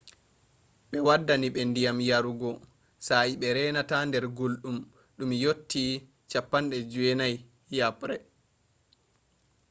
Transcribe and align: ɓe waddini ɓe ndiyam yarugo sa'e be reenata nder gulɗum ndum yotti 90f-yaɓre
ɓe 0.89 0.97
waddini 1.07 1.47
ɓe 1.55 1.61
ndiyam 1.69 1.97
yarugo 2.09 2.49
sa'e 3.05 3.31
be 3.39 3.47
reenata 3.55 3.95
nder 4.07 4.25
gulɗum 4.37 4.77
ndum 5.13 5.31
yotti 5.43 5.83
90f-yaɓre 6.31 8.15